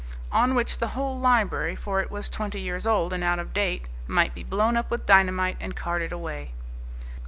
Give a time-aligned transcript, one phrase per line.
[0.31, 3.87] On which the whole library, for it was twenty years old and out of date,
[4.07, 6.53] might be blown up with dynamite and carted away.